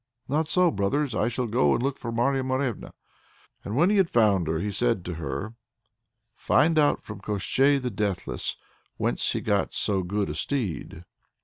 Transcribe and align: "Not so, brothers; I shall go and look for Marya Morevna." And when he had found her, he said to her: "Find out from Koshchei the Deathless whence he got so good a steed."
"Not 0.27 0.47
so, 0.47 0.71
brothers; 0.71 1.13
I 1.13 1.27
shall 1.27 1.45
go 1.45 1.75
and 1.75 1.83
look 1.83 1.99
for 1.99 2.11
Marya 2.11 2.41
Morevna." 2.43 2.91
And 3.63 3.75
when 3.75 3.91
he 3.91 3.97
had 3.97 4.09
found 4.09 4.47
her, 4.47 4.57
he 4.57 4.71
said 4.71 5.05
to 5.05 5.13
her: 5.21 5.53
"Find 6.35 6.79
out 6.79 7.03
from 7.03 7.21
Koshchei 7.21 7.77
the 7.79 7.91
Deathless 7.91 8.57
whence 8.97 9.31
he 9.33 9.41
got 9.41 9.73
so 9.75 10.01
good 10.01 10.31
a 10.31 10.33
steed." 10.33 11.03